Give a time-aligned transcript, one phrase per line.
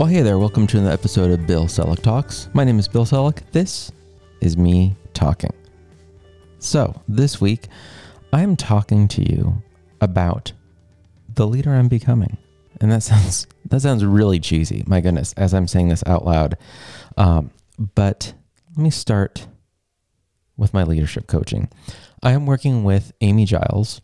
[0.00, 0.38] Well, hey there.
[0.38, 2.48] Welcome to another episode of Bill Selak Talks.
[2.54, 3.42] My name is Bill Selak.
[3.52, 3.92] This
[4.40, 5.52] is me talking.
[6.58, 7.66] So, this week,
[8.32, 9.62] I am talking to you
[10.00, 10.54] about
[11.34, 12.38] the leader I'm becoming.
[12.80, 14.84] And that sounds that sounds really cheesy.
[14.86, 16.56] My goodness, as I'm saying this out loud.
[17.18, 17.50] Um,
[17.94, 18.32] but
[18.70, 19.48] let me start
[20.56, 21.68] with my leadership coaching.
[22.22, 24.00] I am working with Aimee Giles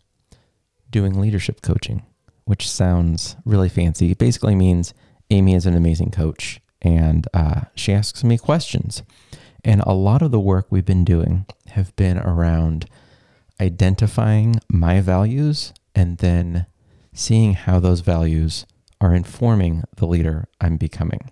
[0.91, 2.05] doing leadership coaching,
[2.45, 4.11] which sounds really fancy.
[4.11, 4.93] It basically means
[5.29, 9.03] Aimee is an amazing coach and uh, she asks me questions.
[9.63, 12.85] And a lot of the work we've been doing have been around
[13.59, 16.67] identifying my values and then
[17.13, 18.65] seeing how those values
[19.01, 21.31] are informing the leader I'm becoming.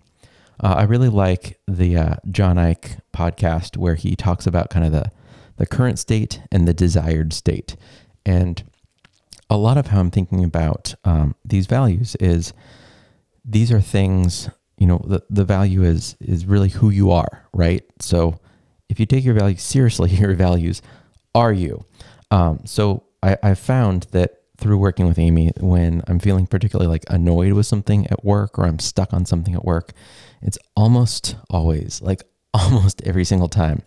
[0.61, 4.91] Uh, I really like the uh, John Ike podcast where he talks about kind of
[4.91, 5.11] the
[5.57, 7.77] the current state and the desired state,
[8.25, 8.61] and
[9.49, 12.51] a lot of how I'm thinking about um, these values is
[13.45, 17.83] these are things you know the, the value is is really who you are right?
[17.99, 18.39] So
[18.89, 20.81] if you take your values seriously your values
[21.33, 21.85] are you?
[22.31, 27.03] Um, so I, i found that through working with Aimee when i'm feeling particularly like
[27.09, 29.91] annoyed with something at work or i'm stuck on something at work
[30.41, 33.81] it's almost always like almost every single time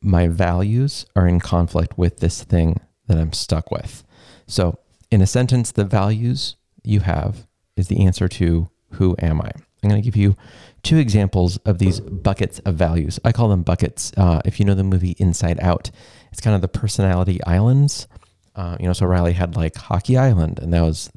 [0.00, 4.04] my values are in conflict with this thing that i'm stuck with.
[4.46, 4.78] So
[5.10, 7.46] in a sentence the values you have
[7.76, 9.50] is the answer to who am I?
[9.82, 10.36] I'm going to give you
[10.82, 13.20] two examples of these buckets of values.
[13.24, 14.12] I call them buckets.
[14.16, 15.90] Uh, if you know the movie Inside Out,
[16.32, 18.08] it's kind of the personality islands.
[18.54, 21.10] Uh, you know, so Riley had like Hockey Island, and that was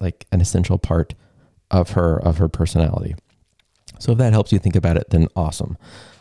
[0.00, 1.14] like an essential part
[1.70, 3.14] of her of her personality.
[3.98, 5.78] So if that helps you think about it, then awesome.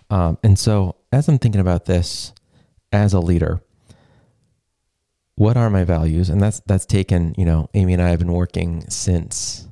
[0.09, 2.33] Um, and so as I'm thinking about this
[2.91, 3.61] as a leader,
[5.35, 6.29] what are my values?
[6.29, 7.33] And that's that's taken.
[7.37, 9.67] You know, Aimee and I have been working since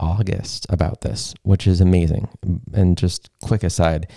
[0.00, 2.28] August about this, which is amazing.
[2.72, 4.10] And just quick aside,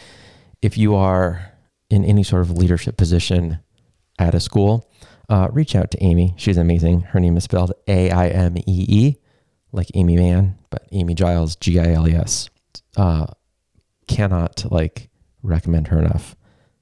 [0.62, 1.53] if you are
[1.90, 3.59] in any sort of leadership position
[4.20, 4.90] at a school,
[5.30, 6.34] uh, reach out to Aimee.
[6.38, 7.02] She's amazing.
[7.02, 9.16] Her name is spelled A I M E E,
[9.72, 12.50] like Aimee Mann, but Aimee Giles, G I L E S.
[12.97, 13.28] Uh,
[14.08, 15.09] cannot like
[15.41, 16.36] recommend her enough.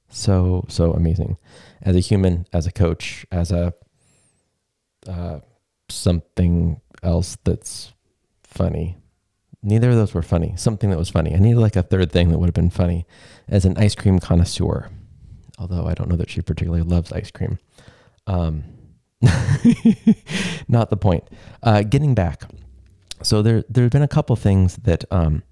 [0.10, 1.38] So so amazing,
[1.82, 3.74] as a human, as a coach, as a
[5.08, 5.40] uh,
[5.90, 7.94] something else that's
[8.50, 8.98] funny.
[9.62, 10.54] Neither of those were funny.
[10.58, 11.36] Something that was funny.
[11.36, 13.06] I needed like a third thing that would have been funny
[13.48, 14.90] as an ice cream connoisseur.
[15.58, 17.60] Although I don't know that she particularly loves ice cream.
[18.26, 18.64] Um,
[20.68, 21.26] not the point.
[21.62, 22.44] Uh, getting back.
[23.22, 25.44] So there, there have been a couple things that um,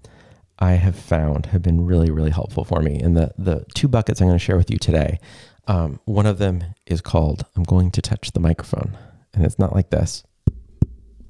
[0.58, 2.98] I have found have been really, really helpful for me.
[2.98, 5.18] And the, the two buckets I'm going to share with you today.
[5.66, 8.96] Um, one of them is called I'm going to touch the microphone.
[9.34, 10.24] And it's not like this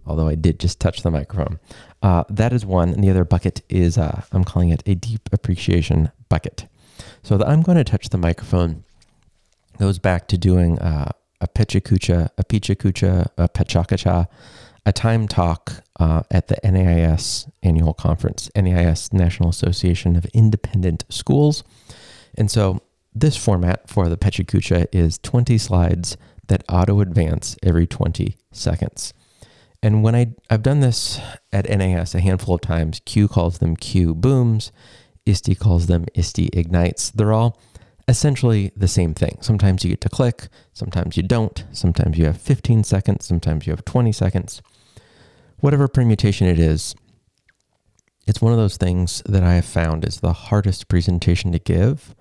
[0.08, 1.60] although I did just touch the microphone.
[2.02, 2.90] Uh, that is one.
[2.90, 6.66] And the other bucket is, uh, I'm calling it a deep appreciation bucket.
[7.22, 8.84] So the I'm going to touch the microphone
[9.78, 14.26] goes back to doing uh, a Pechakucha, a Pichakucha, a Pechakacha,
[14.86, 21.62] a time talk uh, at the NAIS annual conference, NAIS National Association of Independent Schools.
[22.36, 22.80] And so
[23.14, 29.12] this format for the Pechakucha is 20 slides that auto advance every 20 seconds.
[29.82, 31.20] And when I, I've done this
[31.52, 34.72] at NAIS a handful of times, CUE calls them CUE booms,
[35.24, 37.10] ISTE calls them ISTE ignites.
[37.10, 37.60] They're all
[38.08, 39.38] essentially the same thing.
[39.40, 43.72] Sometimes you get to click, sometimes you don't, sometimes you have 15 seconds, sometimes you
[43.72, 44.62] have 20 seconds.
[45.60, 46.94] Whatever permutation it is,
[48.26, 52.14] it's one of those things that I have found is the hardest presentation to give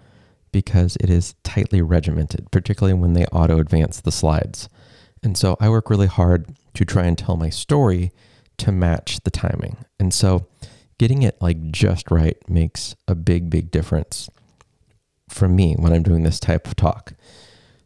[0.51, 4.69] because it is tightly regimented, particularly when they auto advance the slides.
[5.23, 8.11] And so I work really hard to try and tell my story
[8.57, 9.77] to match the timing.
[9.99, 10.45] And so
[10.99, 14.29] getting it like just right makes a big, big difference
[15.27, 17.13] for me when I'm doing this type of talk.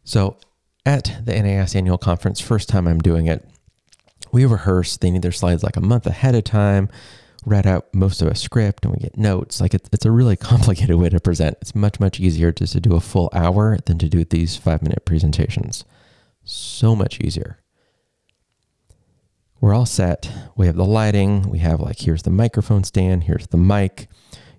[0.04, 0.36] So
[0.84, 3.48] at the NAIS annual conference, first time I'm doing it,
[4.30, 4.98] we rehearse.
[4.98, 6.90] They need their slides like a month ahead of time,
[7.46, 9.58] read out most of a script, and we get notes.
[9.58, 11.56] Like it's, it's a really complicated way to present.
[11.62, 14.82] It's much, much easier just to do a full hour than to do these five
[14.82, 15.86] minute presentations.
[16.44, 17.61] So much easier
[19.62, 20.28] we're all set.
[20.56, 21.48] We have the lighting.
[21.48, 23.24] We have like, here's the microphone stand.
[23.24, 24.08] Here's the mic.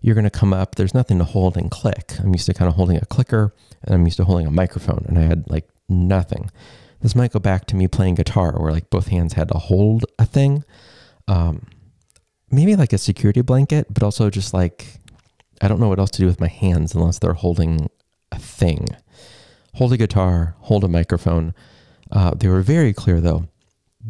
[0.01, 0.75] You're going to come up.
[0.75, 2.13] There's nothing to hold and click.
[2.19, 3.53] I'm used to kind of holding a clicker
[3.83, 6.49] and I'm used to holding a microphone and I had like nothing.
[7.01, 10.05] This might go back to me playing guitar where like both hands had to hold
[10.17, 10.63] a thing.
[11.27, 11.67] Um,
[12.49, 14.85] maybe like a security blanket, but also just like,
[15.61, 17.89] I don't know what else to do with my hands unless they're holding
[18.31, 18.87] a thing.
[19.73, 21.53] Hold a guitar, hold a microphone.
[22.09, 23.49] Uh, they were very clear though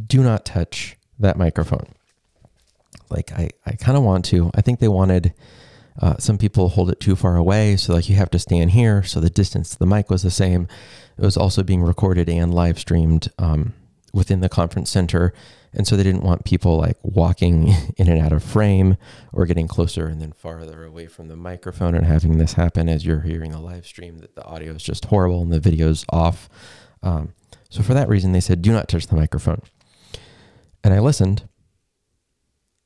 [0.07, 1.87] do not touch that microphone.
[3.09, 4.49] like I, I kind of want to.
[4.55, 5.33] I think they wanted
[5.99, 9.03] uh, some people hold it too far away, so like you have to stand here.
[9.03, 10.67] So the distance to the mic was the same.
[11.17, 13.73] It was also being recorded and live streamed um,
[14.13, 15.33] within the conference center,
[15.71, 17.67] and so they didn't want people like walking
[17.97, 18.97] in and out of frame
[19.31, 23.05] or getting closer and then farther away from the microphone and having this happen as
[23.05, 26.49] you're hearing the live stream that the audio is just horrible and the video's off.
[27.03, 27.33] Um,
[27.69, 29.61] so for that reason, they said, "Do not touch the microphone."
[30.83, 31.47] And I listened,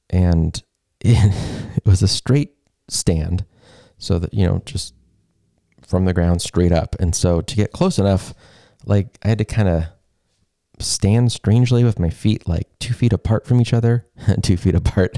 [0.09, 0.61] and
[0.99, 1.33] it,
[1.77, 2.53] it was a straight
[2.87, 3.45] stand,
[3.97, 4.93] so that you know, just
[5.85, 6.95] from the ground straight up.
[6.99, 8.33] And so to get close enough,
[8.85, 9.85] like I had to kind of
[10.79, 14.05] stand strangely with my feet like two feet apart from each other,
[14.41, 15.17] two feet apart,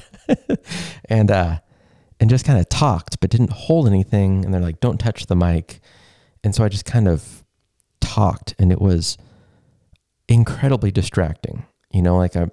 [1.05, 1.59] and uh,
[2.19, 4.45] and just kind of talked, but didn't hold anything.
[4.45, 5.81] And they're like, "Don't touch the mic,"
[6.43, 7.43] and so I just kind of
[7.99, 9.17] talked, and it was
[10.27, 11.65] incredibly distracting.
[11.91, 12.49] You know, like I,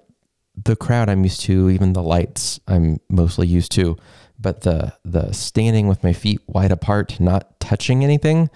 [0.61, 3.97] the crowd I'm used to, even the lights I'm mostly used to,
[4.39, 8.49] but the the standing with my feet wide apart, not touching anything,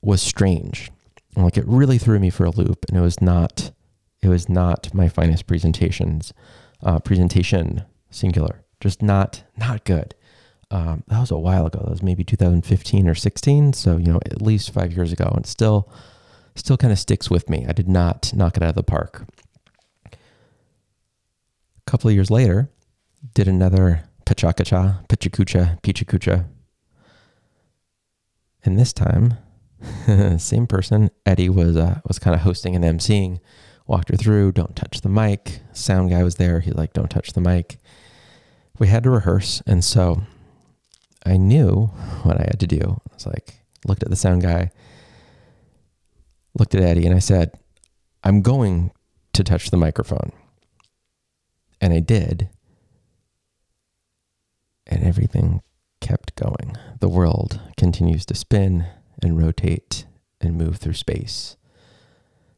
[0.00, 0.90] was strange.
[1.36, 3.72] Like it really threw me for a loop, and it was not
[4.20, 6.32] it was not my finest presentations
[6.82, 10.14] uh, presentation singular just not not good.
[10.70, 11.80] Um, that was a while ago.
[11.80, 15.46] That was maybe 2015 or 16 so you know at least five years ago and
[15.46, 15.90] still
[16.54, 17.64] still kind of sticks with me.
[17.66, 19.24] I did not knock it out of the park
[21.92, 22.70] couple of years later
[23.34, 26.46] did another pachakacha pichakucha pichakucha
[28.64, 29.34] and this time
[30.38, 33.38] same person eddie was uh, was kind of hosting and emceeing
[33.86, 35.60] walked her through, don't touch the mic.
[35.72, 36.60] Sound guy was there.
[36.60, 37.78] He's like, don't touch the mic.
[38.78, 39.62] We had to rehearse.
[39.66, 40.22] And so
[41.24, 41.86] I knew
[42.22, 43.00] what I had to do.
[43.10, 44.70] I was like, looked at the sound guy,
[46.58, 47.52] looked at Eddie, and I said,
[48.24, 48.92] I'm going
[49.32, 50.32] to touch the microphone.
[51.82, 52.48] And I did.
[54.86, 55.60] And everything
[56.00, 56.76] kept going.
[57.00, 58.86] The world continues to spin
[59.22, 60.06] and rotate
[60.40, 61.56] and move through space.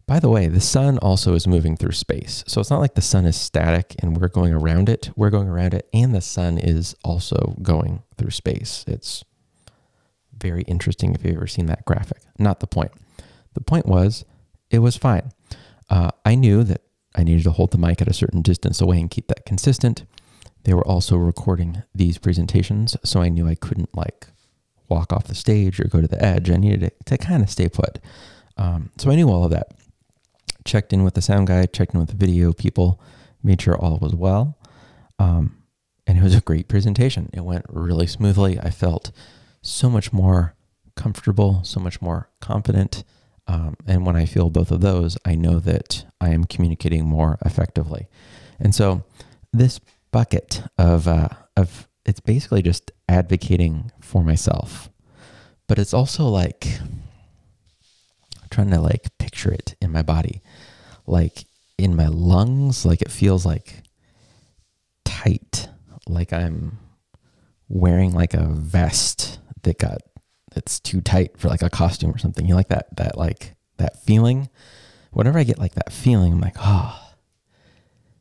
[0.07, 2.45] By the way, the sun also is moving through space.
[2.47, 5.11] So it's not like the sun is static and we're going around it.
[5.17, 8.85] We're going around it, and the sun is also going through space.
[8.87, 9.25] It's
[10.37, 12.21] very interesting if you've ever seen that graphic.
[12.39, 12.93] Not the point.
[13.55, 14.27] The point was,
[14.71, 15.31] it was fine.
[15.89, 16.83] Uh, I knew that
[17.15, 20.05] I needed to hold the mic at a certain distance away and keep that consistent.
[20.65, 24.29] They were also recording these presentations, so I knew I couldn't like
[24.89, 26.51] walk off the stage or go to the edge.
[26.51, 27.99] I needed to, to kind of stay put.
[28.57, 29.73] Um, so I knew all of that
[30.65, 33.01] checked in with the sound guy, checked in with the video people,
[33.43, 34.59] made sure all was well.
[35.19, 35.63] Um,
[36.07, 37.31] and it was a great presentation.
[37.33, 38.59] It went really smoothly.
[38.59, 39.11] I felt
[39.63, 40.55] so much more
[40.97, 43.05] comfortable, so much more confident.
[43.47, 47.39] Um, and when I feel both of those, I know that I am communicating more
[47.45, 48.09] effectively.
[48.59, 49.05] And so
[49.53, 49.81] this
[50.13, 54.91] bucket of, uh, of it's basically just advocating for myself,
[55.67, 56.79] but it's also like
[58.51, 60.43] trying to like picture it in my body,
[61.07, 61.45] like
[61.79, 63.83] in my lungs, like it feels like
[65.05, 65.69] tight,
[66.07, 66.79] like I'm
[67.69, 69.99] wearing like a vest that got
[70.55, 72.47] that's too tight for like a costume or something.
[72.47, 74.49] You like that that like that feeling?
[75.13, 77.01] Whenever I get like that feeling, I'm like, oh,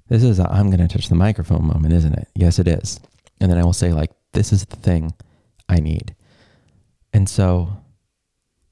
[0.09, 2.27] this is i am gonna touch the microphone moment, isn't it?
[2.35, 2.99] Yes, it is.
[3.39, 5.13] And then I will say like, this is the thing
[5.69, 6.15] I need.
[7.13, 7.77] And so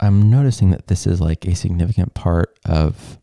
[0.00, 3.18] I'm noticing that this is like a significant part of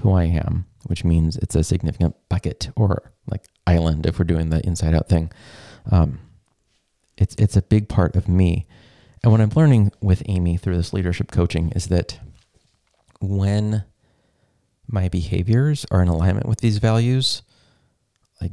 [0.00, 4.50] who I am, which means it's a significant bucket or like island if we're doing
[4.50, 5.32] the inside out thing.
[5.90, 6.20] Um,
[7.16, 8.66] it's it's a big part of me.
[9.24, 12.20] And what I'm learning with Aimee through this leadership coaching is that
[13.22, 13.84] when
[14.86, 17.40] my behaviors are in alignment with these values,
[18.42, 18.52] like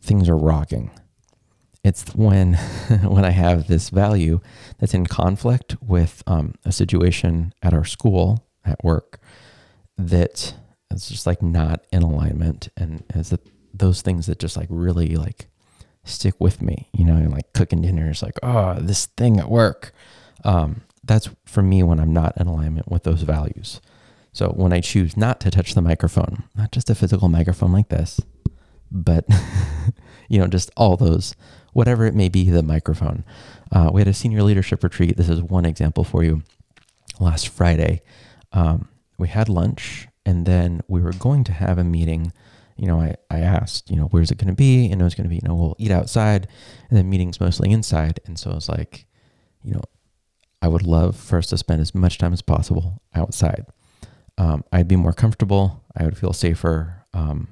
[0.00, 0.90] things are rocking.
[1.84, 2.54] It's when
[3.02, 4.40] when I have this value
[4.78, 9.20] that's in conflict with um, a situation at our school at work
[9.98, 10.54] that
[10.90, 15.16] is just like not in alignment, and as that those things that just like really
[15.16, 15.50] like
[16.04, 19.92] stick with me, you know, and like cooking dinners, like oh this thing at work.
[20.44, 23.80] Um, that's for me when I'm not in alignment with those values.
[24.32, 27.88] So when I choose not to touch the microphone, not just a physical microphone like
[27.88, 28.20] this,
[28.90, 29.24] but
[30.28, 31.34] you know, just all those
[31.72, 33.24] whatever it may be, the microphone.
[33.70, 35.16] Uh, we had a senior leadership retreat.
[35.16, 36.42] This is one example for you.
[37.20, 38.00] Last Friday,
[38.52, 42.32] um, we had lunch and then we were going to have a meeting.
[42.76, 44.90] You know, I, I asked, you know, where's it going to be?
[44.90, 46.48] And it was going to be, you know, we'll eat outside
[46.88, 48.20] and then meetings mostly inside.
[48.26, 49.06] And so I was like,
[49.62, 49.82] you know,
[50.60, 53.66] I would love for us to spend as much time as possible outside.
[54.38, 55.84] Um, I'd be more comfortable.
[55.96, 57.04] I would feel safer.
[57.12, 57.48] Um,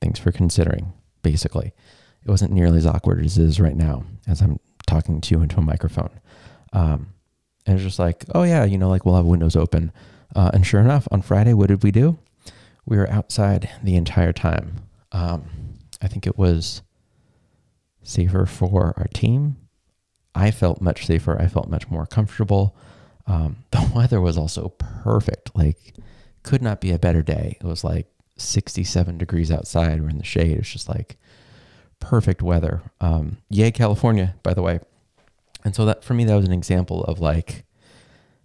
[0.00, 0.92] thanks for considering.
[1.22, 1.72] basically.
[2.24, 5.42] It wasn't nearly as awkward as it is right now as I'm talking to you
[5.42, 6.10] into a microphone.
[6.72, 7.08] Um,
[7.66, 9.92] and it's just like, oh yeah, you know, like we'll have windows open.
[10.34, 12.18] Uh, and sure enough, on Friday, what did we do?
[12.88, 14.76] We were outside the entire time.
[15.12, 15.50] Um,
[16.00, 16.80] I think it was
[18.02, 19.58] safer for our team.
[20.34, 21.38] I felt much safer.
[21.38, 22.74] I felt much more comfortable.
[23.26, 25.54] Um, the weather was also perfect.
[25.54, 25.96] Like,
[26.42, 27.58] could not be a better day.
[27.60, 28.06] It was like
[28.38, 30.00] 67 degrees outside.
[30.00, 30.56] We're in the shade.
[30.56, 31.18] It's just like
[32.00, 32.80] perfect weather.
[33.02, 34.80] Um, yay, California, by the way.
[35.62, 37.66] And so that for me, that was an example of like,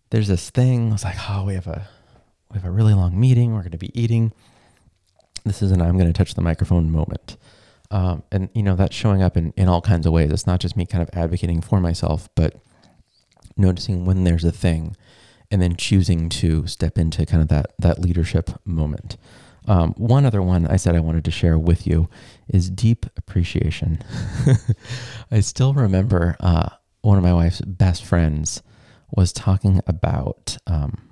[0.09, 0.91] there's this thing.
[0.91, 1.87] It's like, oh, we have a
[2.53, 3.53] we have a really long meeting.
[3.53, 4.31] We're going to be eating.
[5.43, 7.37] This is an I'm going to touch the microphone moment.
[7.91, 10.31] Um, and you know that's showing up in, in all kinds of ways.
[10.31, 12.55] It's not just me kind of advocating for myself, but
[13.57, 14.95] noticing when there's a thing,
[15.51, 19.17] and then choosing to step into kind of that that leadership moment.
[19.67, 22.09] Um, one other one I said I wanted to share with you
[22.47, 24.03] is deep appreciation.
[25.31, 26.69] I still remember uh,
[27.01, 28.61] one of my wife's best friends
[29.15, 31.09] was talking about, um,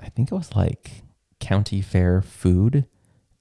[0.00, 1.02] I think it was like
[1.38, 2.86] county fair food.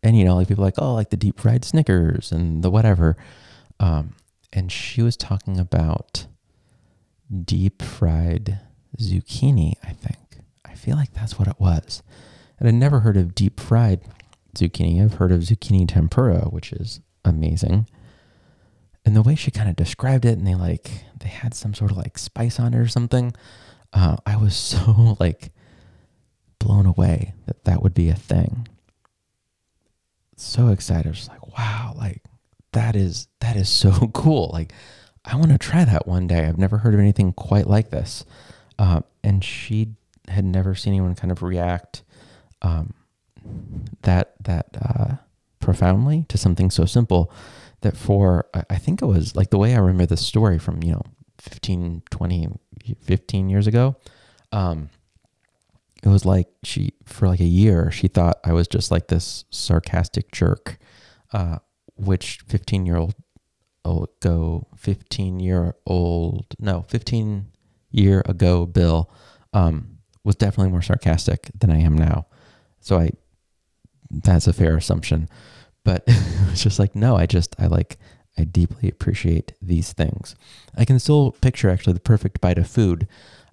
[0.02, 3.18] And, you know, like people like, oh, like the deep fried Snickers and the whatever.
[3.80, 4.16] Um,
[4.54, 6.28] and she was talking about
[7.44, 8.60] deep fried
[8.98, 10.18] zucchini, I think.
[10.66, 12.02] I feel like that's what it was.
[12.58, 14.02] And I'd never heard of deep fried
[14.56, 15.04] zucchini.
[15.04, 17.86] I've heard of zucchini tempura, which is amazing
[19.06, 21.92] and the way she kind of described it and they like they had some sort
[21.92, 23.34] of like spice on it or something
[23.94, 25.52] uh, i was so like
[26.60, 28.68] blown away that that would be a thing.
[30.36, 31.10] So excited.
[31.10, 32.24] Was like wow like
[32.72, 34.50] that is that is so cool.
[34.54, 34.74] Like
[35.26, 36.46] i want to try that one day.
[36.46, 38.26] I've never heard of anything quite like this.
[38.78, 39.96] Uh, and she
[40.28, 42.04] had never seen anyone kind of react
[42.62, 42.94] um,
[44.04, 45.16] that that uh,
[45.60, 47.32] profoundly to something so simple
[47.82, 50.92] that for I think it was like the way I remember the story from you
[50.92, 51.04] know
[51.40, 52.48] 15 20
[53.02, 53.96] 15 years ago
[54.52, 54.90] um
[56.04, 59.46] it was like she for like a year she thought I was just like this
[59.50, 60.78] sarcastic jerk
[61.34, 61.60] uh
[61.96, 63.16] which 15 year old
[63.86, 67.48] ago 15 year old no 15
[67.92, 69.12] year ago Bill
[69.54, 72.28] um was definitely more sarcastic than I am now
[72.80, 73.12] so I
[74.10, 75.28] that's a fair assumption
[75.84, 77.98] but it's just like, no, I just, I like,
[78.38, 80.36] I deeply appreciate these things.
[80.78, 83.08] I can still picture actually the perfect bite of food.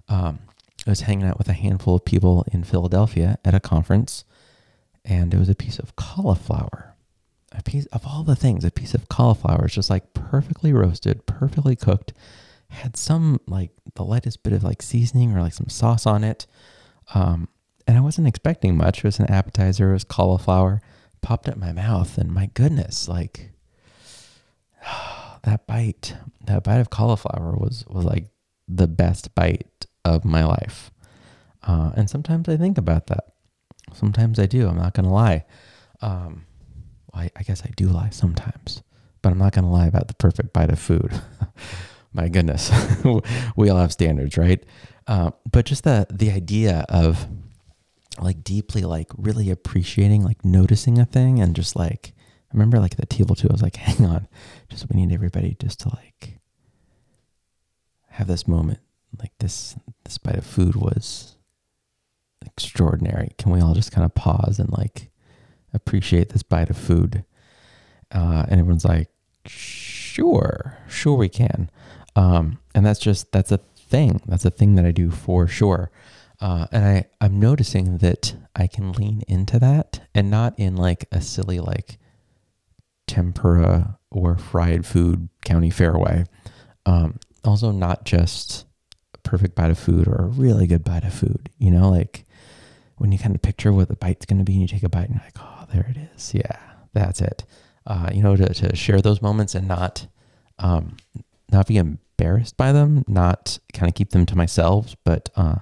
[0.07, 0.39] Um,
[0.87, 4.25] I was hanging out with a handful of people in Philadelphia at a conference,
[5.05, 6.95] and it was a piece of cauliflower.
[7.53, 11.25] A piece of all the things, a piece of cauliflower is just like perfectly roasted,
[11.25, 12.13] perfectly cooked,
[12.69, 16.45] had some like the lightest bit of like seasoning or like some sauce on it.
[17.13, 17.47] Um,
[17.87, 18.99] and I wasn't expecting much.
[18.99, 20.81] It was an appetizer, it was cauliflower
[21.21, 23.51] popped up my mouth and my goodness, like
[25.43, 26.15] that bite,
[26.45, 28.29] that bite of cauliflower was was like
[28.67, 30.91] the best bite of my life.
[31.63, 33.25] Uh, and sometimes I think about that.
[33.93, 34.67] Sometimes I do.
[34.67, 35.45] I'm not gonna lie.
[36.01, 36.45] Um,
[37.13, 38.83] I, I guess I do lie sometimes,
[39.21, 41.19] but I'm not gonna lie about the perfect bite of food.
[42.13, 42.71] my goodness,
[43.55, 44.63] we all have standards, right?
[45.07, 47.27] Uh, but just the the idea of
[48.19, 52.13] like deeply like really appreciating like noticing a thing and just like
[52.51, 54.27] I remember like the table too I was like hang on
[54.69, 56.39] just we need everybody just to like
[58.09, 58.79] have this moment
[59.19, 61.35] like this this bite of food was
[62.45, 63.31] extraordinary.
[63.37, 65.09] Can we all just kind of pause and like
[65.73, 67.23] appreciate this bite of food?
[68.11, 69.09] Uh, and everyone's like
[69.45, 71.69] sure sure we can.
[72.15, 74.21] Um, and that's just that's a thing.
[74.25, 75.91] That's a thing that I do for sure.
[76.39, 81.07] Uh, and I, I'm noticing that I can lean into that and not in like
[81.11, 81.97] a silly, like
[83.07, 86.25] tempura or fried food county fair way.
[86.85, 88.66] Um, also, not just
[89.27, 91.49] perfect bite of food or a really good bite of food.
[91.59, 92.25] You know, like
[92.97, 94.89] when you kind of picture what the bite's going to be and you take a
[94.89, 96.33] bite and you're like, oh, there it is.
[96.33, 96.59] Yeah,
[96.93, 97.43] that's it.
[97.85, 100.07] Uh, you know, to, to share those moments and not,
[100.59, 100.97] um,
[101.51, 105.55] not be embarrassed by them, not kind of keep them to myself, but, uh,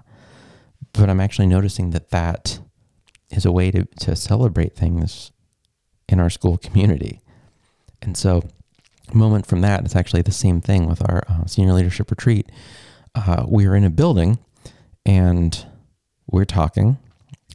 [0.94, 2.60] but I'm actually noticing that that
[3.32, 5.32] is a way to, to celebrate things
[6.08, 7.22] in our school community.
[8.02, 8.44] And so,
[9.14, 12.52] moment from that, it's actually the same thing with our uh, senior leadership retreat.
[13.16, 14.38] Uh, we were in a building
[15.06, 15.66] and
[16.28, 16.98] we are talking.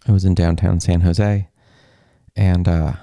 [0.08, 1.48] I was in downtown San Jose.
[2.34, 2.94] And, uh,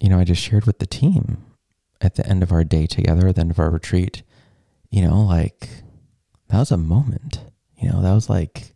[0.00, 1.44] you know, I just shared with the team
[2.00, 4.22] at the end of our day together, at the end of our retreat,
[4.90, 5.68] you know, like
[6.48, 7.40] that was a moment.
[7.76, 8.74] You know, that was like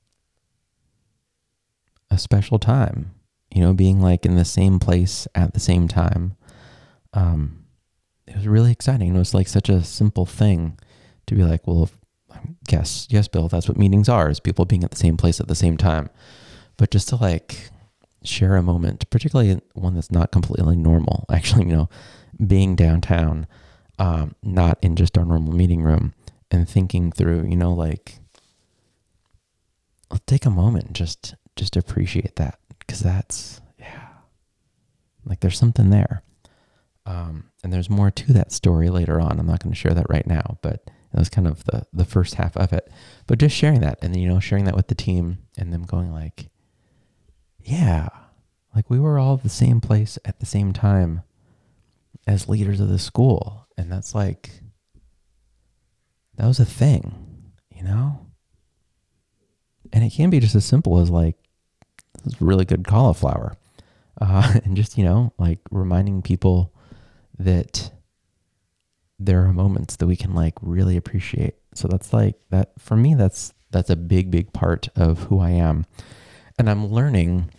[2.10, 3.14] a special time,
[3.50, 6.36] you know, being like in the same place at the same time.
[7.12, 7.64] Um,
[8.26, 9.14] it was really exciting.
[9.14, 10.78] It was like such a simple thing
[11.26, 11.90] to be like, well,
[12.70, 15.48] yes, yes, Bill, that's what meetings are, is people being at the same place at
[15.48, 16.10] the same time.
[16.76, 17.70] But just to like
[18.22, 21.88] share a moment, particularly one that's not completely normal, actually, you know,
[22.44, 23.46] being downtown,
[23.98, 26.14] um, not in just our normal meeting room
[26.50, 28.18] and thinking through, you know, like,
[30.10, 34.08] let's take a moment and just, just appreciate that because that's, yeah,
[35.24, 36.22] like there's something there.
[37.06, 39.38] Um, and there's more to that story later on.
[39.38, 42.04] I'm not going to share that right now, but that was kind of the the
[42.04, 42.90] first half of it.
[43.28, 45.84] But just sharing that and then you know sharing that with the team and them
[45.84, 46.48] going like,
[47.62, 48.08] yeah,
[48.74, 51.22] like we were all the same place at the same time
[52.26, 54.50] as leaders of the school, and that's like
[56.36, 58.26] that was a thing, you know.
[59.92, 61.36] And it can be just as simple as like
[62.24, 63.56] this is really good cauliflower,
[64.20, 66.74] uh, and just you know like reminding people
[67.38, 67.92] that
[69.24, 71.54] there are moments that we can like really appreciate.
[71.74, 75.50] So that's like that for me that's that's a big big part of who I
[75.50, 75.86] am.
[76.58, 77.50] And I'm learning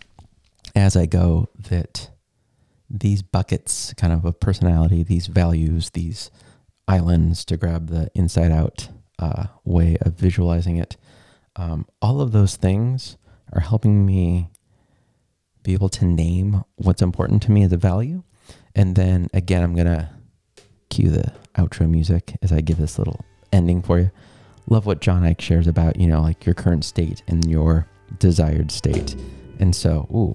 [0.74, 2.10] as I go that
[2.88, 6.30] these buckets kind of of personality, these values, these
[6.88, 10.96] islands to grab the inside out uh, way of visualizing it.
[11.56, 13.16] Um, all of those things
[13.52, 14.50] are helping me
[15.62, 18.22] be able to name what's important to me as a value.
[18.74, 20.10] And then again, I'm going to
[20.96, 23.22] cue the outro music as I give this little
[23.52, 24.10] ending for you.
[24.68, 27.86] Love what John Eich shares about, you know, like your current state and your
[28.18, 29.14] desired state.
[29.60, 30.34] And so, ooh,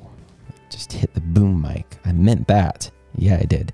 [0.70, 1.98] just hit the boom mic.
[2.06, 2.92] I meant that.
[3.16, 3.74] Yeah, I did.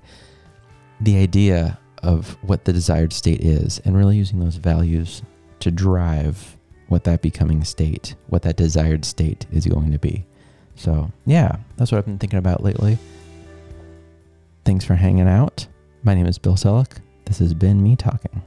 [1.00, 5.22] The idea of what the desired state is and really using those values
[5.60, 6.56] to drive
[6.88, 10.24] what that becoming state, what that desired state is going to be.
[10.74, 12.96] So, yeah, that's what I've been thinking about lately.
[14.64, 15.66] Thanks for hanging out.
[16.04, 17.00] My name is Bill Selak.
[17.24, 18.42] This has been me talking.